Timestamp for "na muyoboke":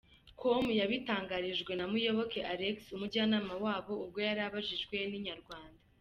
1.75-2.39